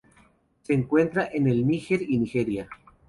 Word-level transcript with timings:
Se 0.63 0.73
encuentra 0.73 1.29
en 1.31 1.45
el 1.45 1.67
Níger 1.67 2.01
y 2.01 2.17
Nigeria. 2.17 2.67